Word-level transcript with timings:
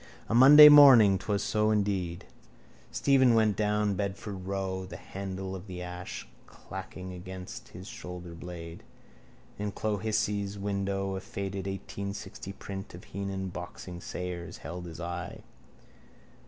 A 0.29 0.33
Monday 0.33 0.67
morning, 0.67 1.19
'twas 1.19 1.43
so, 1.43 1.69
indeed. 1.69 2.25
Stephen 2.91 3.35
went 3.35 3.55
down 3.55 3.93
Bedford 3.93 4.47
row, 4.47 4.83
the 4.83 4.97
handle 4.97 5.55
of 5.55 5.67
the 5.67 5.83
ash 5.83 6.27
clacking 6.47 7.13
against 7.13 7.67
his 7.67 7.87
shoulderblade. 7.87 8.79
In 9.59 9.71
Clohissey's 9.71 10.57
window 10.57 11.15
a 11.15 11.19
faded 11.21 11.67
1860 11.67 12.51
print 12.53 12.95
of 12.95 13.03
Heenan 13.03 13.49
boxing 13.49 14.01
Sayers 14.01 14.57
held 14.65 14.87
his 14.87 14.99
eye. 14.99 15.41